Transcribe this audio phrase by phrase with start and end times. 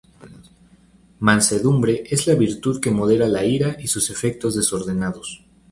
[1.19, 5.43] Mansedumbre es la virtud que modera la ira y sus efectos desordenados.